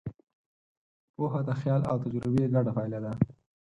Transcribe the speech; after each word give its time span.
پوهه 1.15 1.41
د 1.47 1.49
خیال 1.59 1.81
او 1.91 1.97
تجربې 2.03 2.45
ګډه 2.53 2.71
پایله 2.77 2.99
ده. 3.05 3.11